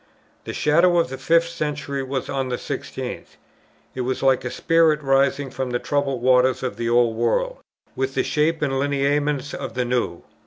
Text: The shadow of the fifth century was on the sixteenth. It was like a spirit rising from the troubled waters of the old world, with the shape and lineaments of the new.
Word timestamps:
The 0.45 0.51
shadow 0.55 0.97
of 0.97 1.09
the 1.09 1.17
fifth 1.19 1.49
century 1.49 2.01
was 2.01 2.27
on 2.27 2.49
the 2.49 2.57
sixteenth. 2.57 3.37
It 3.93 4.01
was 4.01 4.23
like 4.23 4.43
a 4.43 4.49
spirit 4.49 4.99
rising 5.03 5.51
from 5.51 5.69
the 5.69 5.77
troubled 5.77 6.23
waters 6.23 6.63
of 6.63 6.75
the 6.75 6.89
old 6.89 7.15
world, 7.15 7.59
with 7.95 8.15
the 8.15 8.23
shape 8.23 8.63
and 8.63 8.79
lineaments 8.79 9.53
of 9.53 9.75
the 9.75 9.85
new. 9.85 10.23